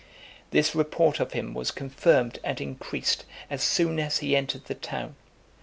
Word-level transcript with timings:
This 0.49 0.73
report 0.73 1.19
of 1.19 1.33
him 1.33 1.53
was 1.53 1.69
confirmed 1.69 2.39
and 2.43 2.59
increased, 2.59 3.23
as 3.51 3.61
soon 3.61 3.99
as 3.99 4.17
he 4.17 4.35
entered 4.35 4.65
the 4.65 4.73
town. 4.73 5.15